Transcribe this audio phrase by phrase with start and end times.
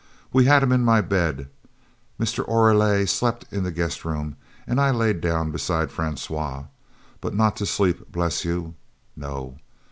[0.33, 1.47] We had him in my bed
[2.19, 2.43] Mr.
[2.47, 4.35] Oreille slept in the guest room
[4.65, 6.63] and I laid down beside Francois
[7.19, 8.73] but not to sleep bless you
[9.15, 9.59] no.